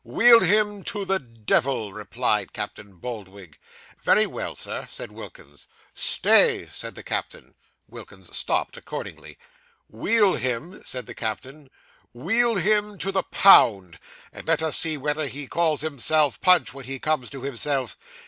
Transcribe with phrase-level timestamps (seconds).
[0.03, 3.59] 'Wheel him to the devil,' replied Captain Boldwig.
[4.01, 5.67] 'Very well, sir,' said Wilkins.
[5.93, 7.53] 'Stay,' said the captain.
[7.87, 9.37] Wilkins stopped accordingly.
[9.87, 11.69] 'Wheel him,' said the captain
[12.13, 13.99] 'wheel him to the pound;
[14.33, 17.95] and let us see whether he calls himself Punch when he comes to himself.